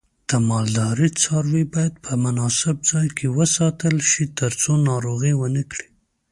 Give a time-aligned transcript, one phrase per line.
[0.29, 5.87] د مالدارۍ څاروی باید په مناسب ځای کې وساتل شي ترڅو ناروغي ونه کړي.